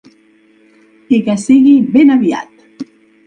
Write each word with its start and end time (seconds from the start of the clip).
I 1.17 1.19
que 1.27 1.35
sigui 1.43 1.75
ben 1.97 2.13
aviat! 2.17 2.89